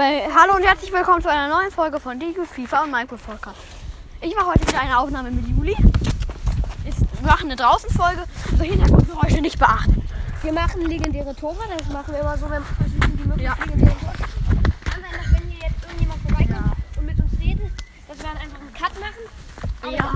[0.00, 3.58] Bei, hallo und herzlich willkommen zu einer neuen Folge von DQ FIFA und Minecraft Podcast.
[4.22, 5.72] Ich mache heute wieder eine Aufnahme mit Juli.
[6.88, 10.02] Ist, wir machen eine Draußenfolge, also Hintergrundgeräusche nicht beachten.
[10.40, 13.62] Wir machen legendäre Tore, das machen wir immer so, wir versuchen die möglichst Ja.
[13.62, 14.12] legendären Tore.
[14.84, 17.70] Kann sein, dass wenn hier jetzt irgendjemand vorbeikommt und mit uns redet,
[18.08, 19.24] dass wir dann einfach einen Cut machen.
[19.82, 20.12] Aber Ja.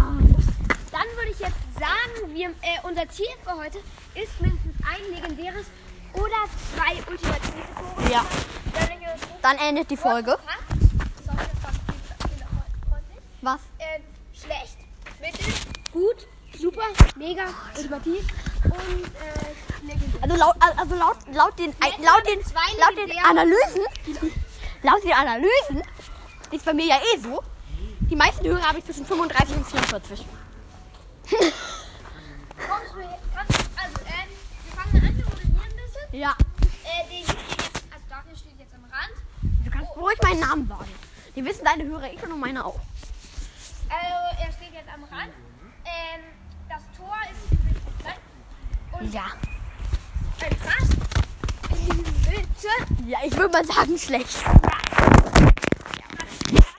[0.93, 3.81] dann würde ich jetzt sagen, wir, äh, unser Ziel für heute
[4.15, 5.67] ist mindestens ein legendäres
[6.15, 6.41] oder
[6.73, 8.11] zwei ultimative Tore.
[8.11, 8.25] Ja.
[9.45, 10.39] Dann, endet die Folge.
[13.43, 13.61] Was?
[13.79, 14.03] Ähm,
[14.33, 14.79] schlecht,
[15.21, 15.53] mittel,
[15.93, 16.27] gut,
[16.59, 16.85] super,
[17.17, 17.45] mega,
[17.77, 18.27] ultimativ
[18.65, 20.23] und äh, legendär.
[20.23, 23.83] Also laut, also laut, laut den, laut den, laut den Analysen,
[24.83, 25.83] laut den Analysen,
[26.51, 27.43] ist bei mir ja eh so.
[28.01, 30.27] Die meisten Hörer habe ich zwischen 35 und 44.
[31.29, 31.53] Kommst
[32.95, 33.01] du?
[33.35, 34.31] Kannst, also, ähm,
[34.65, 36.19] wir fangen an, wir moderieren ein bisschen.
[36.19, 36.35] Ja.
[36.85, 39.25] Äh, der hier steht jetzt, also Daniel steht jetzt am Rand.
[39.65, 40.91] Du kannst ruhig meinen Namen sagen.
[41.37, 42.79] Die wissen deine Hörer schon und meine auch.
[43.89, 45.33] Also, er steht jetzt am Rand.
[45.85, 46.21] Ähm,
[46.69, 48.17] das Tor ist übrigens klein.
[48.93, 49.27] Und Ja.
[50.39, 50.89] Pass.
[52.29, 52.69] Bitte.
[53.07, 54.43] Ja, ich würde mal sagen schlecht.
[54.43, 54.65] Er hat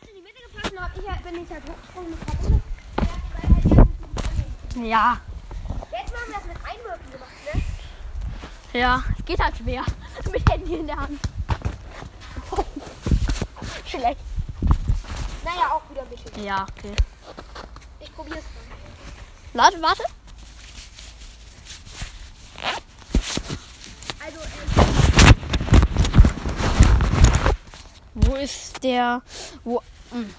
[0.08, 2.20] in die Mitte gepasst und hab ich, halt- bin ich halt hochgesprungen mit
[4.76, 5.18] dem Ja.
[5.92, 7.62] Jetzt machen wir das mit Einwirken gemacht, ne?
[8.80, 9.84] Ja, es geht halt schwer.
[10.32, 11.20] Mit Handy in der Hand.
[13.98, 14.20] Schlecht.
[15.44, 16.44] Naja, auch wieder ein bisschen.
[16.44, 16.94] Ja, okay.
[18.00, 18.44] Ich probier's
[19.54, 19.64] mal.
[19.64, 20.04] Warte, warte.
[24.20, 24.76] Also, ähm,
[28.16, 29.22] Wo ist der.
[29.64, 29.82] Wo.
[30.12, 30.34] Hm.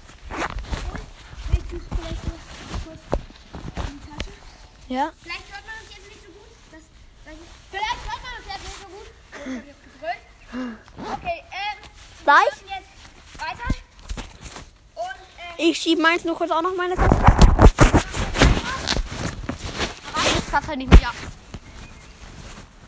[4.89, 5.13] Ja.
[5.23, 6.47] Vielleicht hört man uns jetzt nicht so gut.
[6.71, 6.83] Das,
[7.71, 9.09] vielleicht hört man uns jetzt nicht so gut.
[11.13, 11.79] Okay, ähm,
[12.25, 12.51] Gleich?
[12.51, 12.97] machen jetzt
[13.41, 13.69] weiter.
[14.95, 17.17] Und, ähm, Ich schiebe meins nur kurz auch noch meine Tasse.
[17.17, 17.35] Aber
[20.35, 21.11] das passt halt nicht mehr.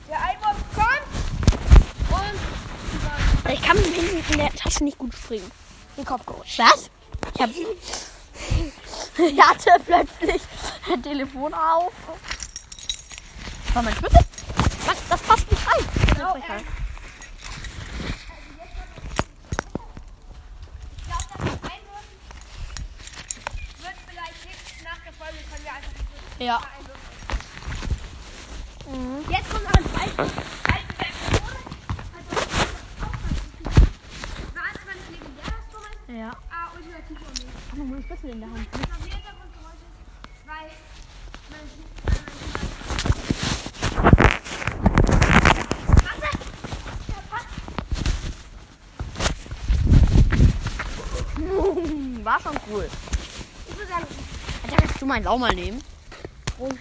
[0.08, 1.02] der Einwurf kommt.
[2.10, 5.50] Und, Ich kann mit dem Handy in der Tasche nicht gut springen.
[5.96, 6.58] Den Kopf gerutscht.
[6.58, 6.90] Was?
[7.34, 7.50] Ich hab.
[9.20, 10.42] Ich hatte plötzlich
[10.92, 11.92] ein Telefon auf.
[13.66, 14.20] Das war mein Schlüssel.
[14.86, 14.96] Was?
[15.08, 15.84] Das passt nicht rein.
[15.94, 16.64] Das Genau, ist nicht rein.
[20.96, 22.16] ich glaube, das mit Einwürfen
[23.78, 26.60] wird vielleicht nicht nach der Folge, können wir einfach nicht Ja.
[28.86, 29.30] Mhm.
[29.30, 30.18] Jetzt kommt noch ein zweites.
[30.18, 31.58] Alten Werkzeuge.
[32.16, 32.36] Also,
[34.54, 36.28] war zwar nicht legendär, das Tor ist, Ja.
[36.30, 37.46] aber ultimativ und nicht.
[37.66, 38.68] Ich habe nur einen Schlüssel in der Hand.
[38.72, 39.86] Haben wir Hintergrundgeräusche,
[40.46, 40.70] weil
[52.24, 52.88] War schon cool.
[53.68, 54.06] ich würde sagen,
[54.76, 55.54] kannst du meinen Lau mal
[56.58, 56.78] nehmen?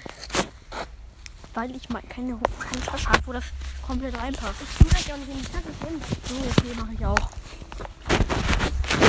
[1.54, 3.46] Weil ich mal keine, keine Tasche habe, wo das
[3.86, 4.62] komplett reinpasst.
[4.62, 6.02] ich tue das ja auch nicht in die Tasche drin.
[6.28, 7.30] So, okay, mache ich auch.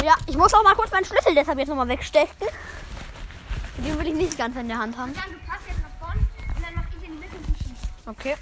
[0.05, 2.49] Ja, ich muss auch mal kurz meinen Schlüssel deshalb jetzt nochmal wegstecken.
[3.79, 5.13] Den will ich nicht ganz in der Hand haben.
[5.15, 6.21] Dann du passt jetzt nach vorne
[6.57, 7.89] und dann mach ich du schießt.
[8.07, 8.37] Okay.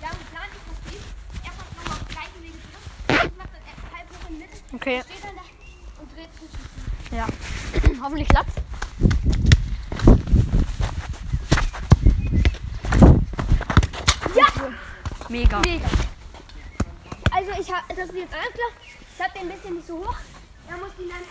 [0.00, 1.00] Ja, und Plan ist das Spiel.
[1.44, 3.32] Erst macht nochmal auf gleichen Wege zurück.
[3.32, 3.62] Ich mach dann
[3.96, 4.56] halb hoch in Mitte.
[4.74, 5.02] Okay.
[5.22, 5.36] Dann
[6.00, 6.87] und dreht schießt.
[7.10, 7.26] Ja.
[8.02, 8.54] Hoffentlich klappt's.
[14.34, 14.46] Ja!
[15.28, 15.58] Mega.
[15.60, 15.88] Mega.
[17.30, 18.70] Also ich hab, das ist jetzt alles klar.
[19.16, 20.16] Ich hab den ein bisschen nicht so hoch.
[20.68, 21.22] Er muss ihn dann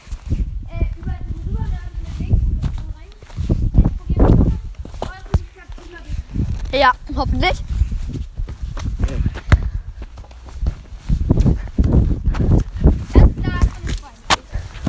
[0.80, 3.10] äh, über den rüber, dann mit links und so rein.
[3.78, 4.52] Jetzt probieren wir noch.
[5.02, 6.78] Hoffentlich klappt es immer wieder.
[6.78, 7.58] Ja, hoffentlich.
[13.14, 14.20] Das da kann ich freuen.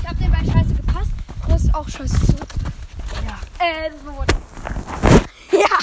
[0.00, 1.10] Ich hab den bei Scheiße gepasst.
[1.46, 2.48] Du hast auch Scheiße zurück.
[3.24, 3.38] Ja.
[3.64, 4.36] Äh, das ist verboten.
[5.52, 5.78] Ja.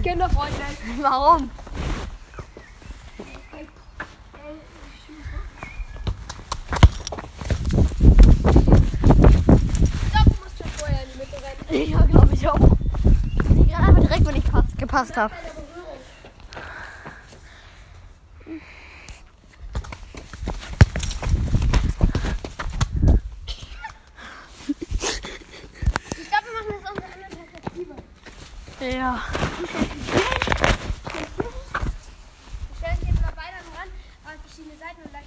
[0.00, 0.78] Nicht kinderfreundlich.
[1.02, 1.50] Warum?
[3.18, 3.26] Ich
[10.12, 11.90] glaube, du musst schon vorher in die Mitte rennen.
[11.90, 12.56] Ja, glaube ich auch.
[12.56, 15.34] Ich gerade einfach direkt, wenn ich pass, gepasst habe.
[26.16, 27.94] Ich glaube, wir machen das aus einer anderen Perspektive.
[28.80, 29.20] Ja.
[29.60, 29.68] Wir
[32.78, 33.92] stellen uns jetzt mal beide an den Rand,
[34.24, 35.19] an verschiedene Seiten und leicht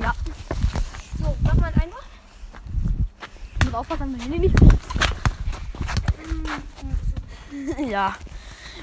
[0.00, 0.12] Ja.
[1.18, 2.04] So, mach mal einen Einwurf.
[3.58, 4.60] Ich muss aufpassen, dass mein Handy nicht.
[7.90, 8.14] Ja.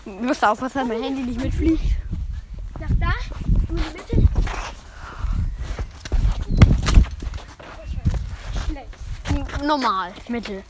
[0.06, 1.84] Du musst aufpassen, dass mein Handy nicht mitfliegt.
[2.80, 3.12] Nach da,
[3.69, 4.28] in die Mitte.
[8.68, 9.63] Schlecht.
[9.63, 10.63] Normal, mittel.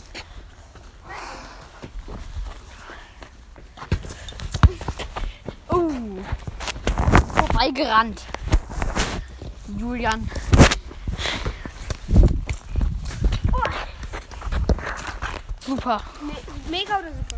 [7.62, 8.24] Vorbeigerannt.
[9.78, 10.28] Julian.
[15.60, 16.34] Super, Me
[16.72, 17.38] mega oder super?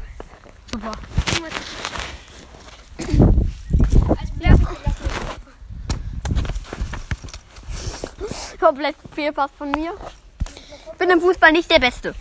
[0.71, 0.91] super.
[8.59, 9.93] Komplett Fehlpass von mir.
[10.93, 12.15] Ich bin im Fußball nicht der Beste.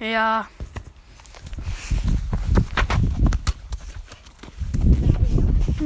[0.00, 0.48] Ja.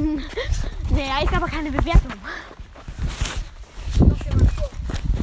[0.89, 2.11] Naja, ist aber keine Bewertung.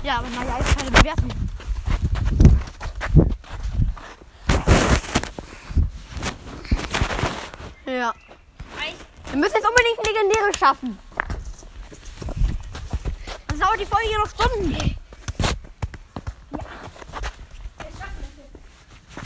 [0.03, 1.31] Ja, aber naja, ist keine Bewertung.
[7.87, 8.15] Ja.
[9.31, 10.99] Wir müssen jetzt unbedingt ein legendäres schaffen.
[13.49, 14.97] Das dauert die Folge noch Stunden.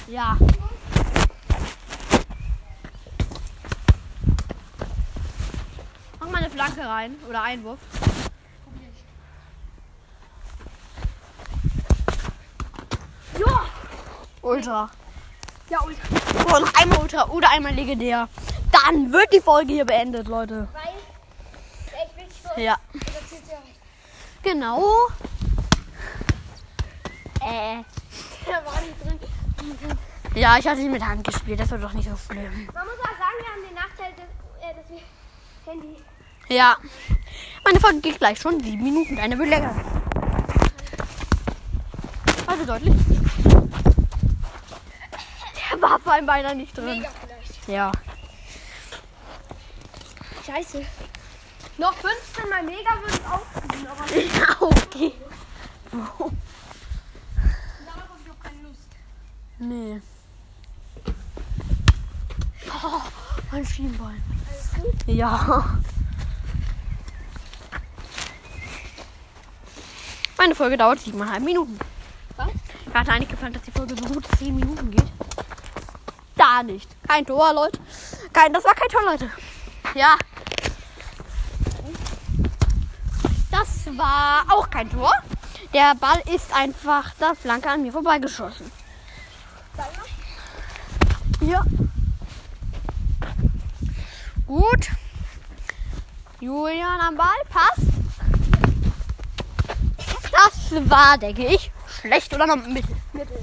[0.08, 0.36] Ja.
[6.20, 7.80] Mach mal eine Flanke rein oder Einwurf.
[13.36, 13.62] Ja.
[14.42, 14.90] Ultra.
[15.68, 18.28] Ja, und So, noch einmal Ultra oder einmal legendär.
[18.70, 20.68] Dann wird die Folge hier beendet, Leute.
[20.72, 22.76] weil Ja.
[24.42, 25.08] Genau.
[27.40, 27.82] Äh.
[28.46, 29.98] Der war nicht drin.
[30.34, 31.58] Ja, ich hatte ihn mit Hand gespielt.
[31.58, 32.66] Das wird doch nicht so schlimm.
[32.72, 35.02] Man muss auch sagen, wir haben den Nachteil, dass, äh, dass wir
[35.66, 35.96] Handy.
[36.52, 36.76] Ja.
[37.64, 39.18] Meine Folge geht gleich schon sieben Minuten.
[39.18, 39.74] Eine wird länger.
[42.46, 42.94] Also deutlich.
[45.70, 46.98] Der war vor allem beinahe nicht drin.
[46.98, 47.68] Mega vielleicht.
[47.68, 47.90] Ja.
[50.46, 50.84] Scheiße.
[51.78, 54.04] Noch 15 mal Mega würde es aufziehen, aber
[54.66, 55.14] okay.
[55.90, 56.32] darauf habe
[58.24, 58.88] ich auch keine Lust.
[59.58, 60.02] Nee.
[62.84, 63.00] Oh,
[63.50, 64.22] mein Schienbein.
[64.48, 64.92] Alles gut?
[65.06, 65.78] Ja.
[70.42, 71.78] Meine Folge dauert siebeneinhalb Minuten.
[72.36, 72.48] Was?
[72.88, 75.06] Ich hatte eigentlich geplant, dass die Folge so gut zehn Minuten geht.
[76.34, 76.90] Da nicht.
[77.06, 77.78] Kein Tor, Leute.
[78.32, 79.30] Kein, das war kein Tor, Leute.
[79.94, 80.16] Ja.
[83.52, 85.12] Das war auch kein Tor.
[85.72, 88.68] Der Ball ist einfach da Flanke an mir vorbeigeschossen.
[91.42, 91.62] Ja.
[94.48, 94.88] Gut.
[96.40, 97.91] Julian am Ball, passt.
[100.72, 101.70] Das war, denke ich,
[102.00, 102.96] schlecht oder noch mittel.
[103.12, 103.38] Mittel.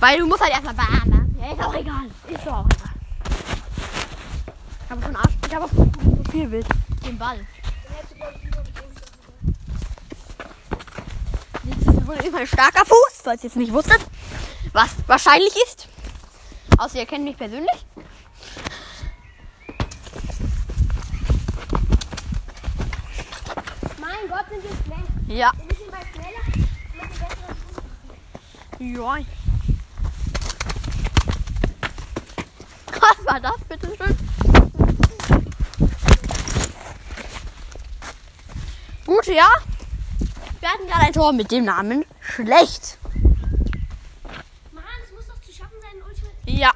[0.00, 1.36] Weil du musst halt erstmal baden.
[1.38, 2.06] Ja, ist auch egal.
[2.28, 2.94] Ist doch auch egal.
[4.84, 5.34] Ich habe schon Arsch.
[5.46, 5.90] Ich habe auch so
[6.30, 6.66] viel Wild.
[7.04, 7.38] Den Ball.
[11.64, 14.00] Das ist wohl immer ein starker Fuß, falls ihr es nicht wusstet.
[14.72, 15.88] Was wahrscheinlich ist.
[16.78, 17.84] Außer ihr kennt mich persönlich.
[24.00, 25.04] Mein Gott, sind wir schnell.
[25.36, 25.52] Ja.
[25.56, 27.82] Wir müssen mal schneller mit dem besseren Fuß.
[28.92, 29.16] Ja.
[33.00, 34.16] Was war das, bitte schön?
[39.06, 39.48] Gut, ja.
[40.60, 42.98] Wir hatten gerade ein Tor mit dem Namen Schlecht.
[44.72, 46.34] Mann, es muss doch zu schaffen sein, Ultimate.
[46.44, 46.72] Ja.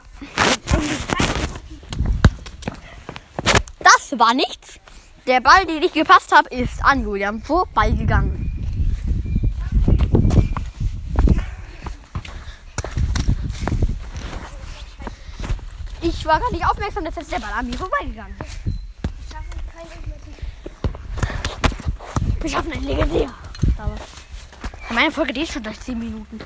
[3.80, 4.80] Das war nichts.
[5.26, 8.47] Der Ball, den ich gepasst habe, ist an Julian vorbeigegangen.
[16.18, 18.58] Ich war gar nicht aufmerksam, dass jetzt der Ball an mir vorbeigegangen ist.
[22.34, 22.42] Ich.
[22.42, 23.32] Wir schaffen ein Legendär.
[23.78, 23.96] Aber
[24.90, 26.40] meine Folge geht schon durch 10 Minuten.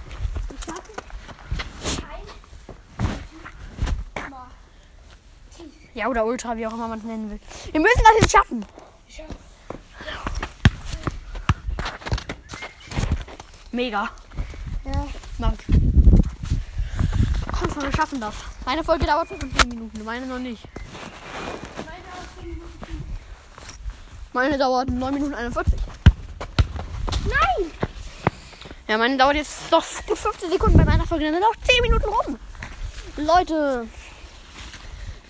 [5.57, 5.65] Ich.
[5.95, 7.41] Ja, oder Ultra, wie auch immer man es nennen will.
[7.73, 8.67] Wir müssen das jetzt schaffen.
[9.09, 9.35] Ich schaffe.
[13.73, 14.11] Mega.
[14.85, 15.07] Ja.
[15.39, 15.55] Mag.
[15.67, 15.72] Wir
[18.03, 18.35] schaffen das.
[18.67, 20.65] Meine Folge dauert 15 Minuten, meine noch nicht.
[21.77, 23.05] Meine aus 10 Minuten.
[24.33, 25.75] Meine dauert 9 Minuten 41.
[27.27, 27.71] Nein!
[28.89, 31.27] Ja, meine dauert jetzt noch gut 15 Sekunden bei meiner Folge.
[31.27, 32.39] Dann sind auch 10 Minuten rum.
[33.19, 33.87] Leute,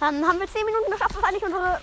[0.00, 1.78] dann haben wir 10 Minuten geschafft, was eigentlich unsere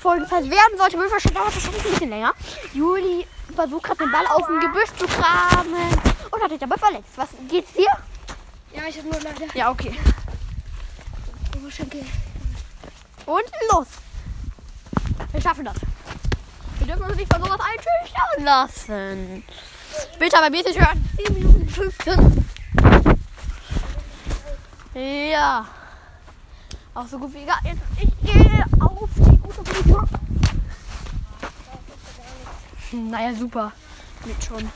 [0.00, 0.96] Folgenzeit werden sollte.
[0.96, 2.32] Wir dauert wahrscheinlich ein bisschen länger.
[2.72, 5.90] Juli versucht gerade den Ball aus dem Gebüsch zu kramen.
[6.42, 7.12] hat dich aber verletzt.
[7.16, 7.90] Was geht's dir?
[8.74, 9.96] Ja, ich habe nur leider Ja, okay.
[11.56, 12.04] Oberschenkel.
[13.26, 13.86] Und los.
[15.32, 15.76] Wir schaffen das.
[16.78, 19.44] Wir dürfen uns nicht von sowas einschüchtern lassen.
[20.18, 21.10] Bitte bei mir hören.
[21.26, 22.46] 10 Minuten 15.
[25.30, 25.66] Ja.
[26.94, 27.58] Auch so gut wie egal.
[27.64, 30.08] Jetzt, Ich gehe auf die gute Position.
[32.92, 33.72] Naja, super.
[34.24, 34.70] Geht schon.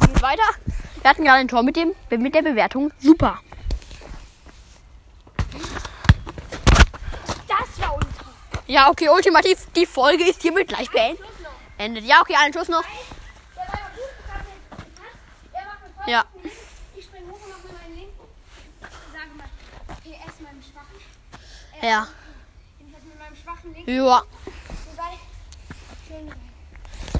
[0.00, 0.58] Geht weiter.
[1.00, 2.92] Wir hatten gerade ein Tor mit, dem, mit der Bewertung.
[2.98, 3.40] Super.
[7.48, 8.24] Das war ultra.
[8.66, 9.66] Ja, okay, ultimativ.
[9.76, 12.04] Die Folge ist hiermit gleich beendet.
[12.04, 12.84] Ja, okay, einen Schuss noch.
[16.06, 16.24] Ja.
[16.94, 17.98] Ich spring hoch und mach mit meinen.
[17.98, 19.48] Ich sage mal,
[20.02, 21.80] PS meinem schwachen.
[21.80, 22.06] Äh, Ja.
[22.78, 24.04] Jedenfalls mit meinem schwachen linken.
[24.06, 24.22] Ja.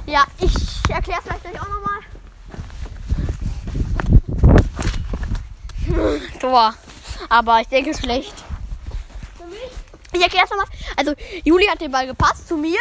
[0.07, 2.01] Ja, ich erkläre es vielleicht gleich auch nochmal.
[6.45, 6.75] Tor.
[7.31, 8.35] Aber ich denke schlecht.
[9.39, 9.71] Für mich?
[10.13, 10.67] Ich erkläre es nochmal.
[10.97, 12.79] Also, Juli hat den Ball gepasst zu mir.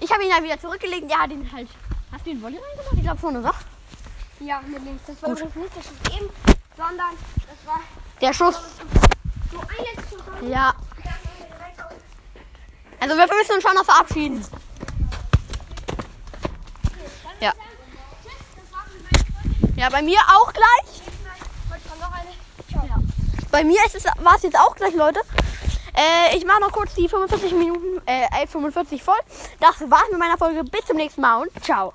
[0.00, 1.10] Ich habe ihn dann wieder zurückgelegt.
[1.10, 1.68] Der hat ihn halt.
[2.10, 2.94] Hast du den Volley reingemacht?
[2.96, 3.54] Ich glaube schon, oder?
[4.40, 5.02] Ja, mit links.
[5.06, 5.40] Das war Gut.
[5.40, 6.30] übrigens nicht das Schuss eben,
[6.76, 7.80] sondern das war
[8.22, 8.54] Der Schuss.
[9.52, 10.50] so ein letztes Schuss.
[10.50, 10.74] Ja.
[13.00, 14.44] Also, wir müssen uns schon noch verabschieden.
[17.40, 17.52] Ja.
[19.76, 21.00] Ja, bei mir auch gleich.
[21.02, 22.30] Nächstes Mal heute kommt noch eine.
[22.70, 23.02] Ciao.
[23.50, 25.20] Bei mir ist es, war es jetzt auch gleich, Leute.
[25.96, 29.18] Äh, ich mache noch kurz die 45 Minuten, äh, 45 voll.
[29.58, 30.62] Das war's mit meiner Folge.
[30.64, 31.92] Bis zum nächsten Mal und ciao.